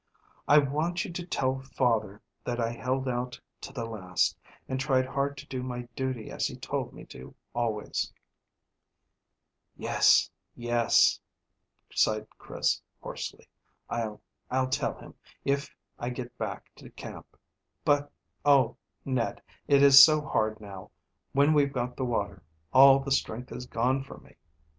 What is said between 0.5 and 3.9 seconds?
want you to tell father that I held out to the